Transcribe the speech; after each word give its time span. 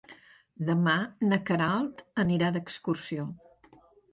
Demà 0.69 0.95
na 1.27 1.39
Queralt 1.49 2.01
anirà 2.25 2.51
d'excursió. 2.57 3.29